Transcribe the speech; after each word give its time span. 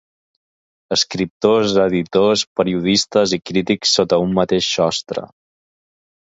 Escriptors, 0.95 1.75
editors, 1.83 2.45
periodistes 2.61 3.37
i 3.37 3.39
crítics 3.51 3.93
sota 3.99 4.21
un 4.25 4.35
mateix 4.41 4.73
sostre. 4.79 5.27